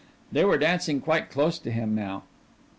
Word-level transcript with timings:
They 0.31 0.43
were 0.43 0.57
dancing 0.57 0.99
quite 0.99 1.29
close 1.29 1.59
to 1.59 1.69
him 1.69 1.93
now. 1.93 2.23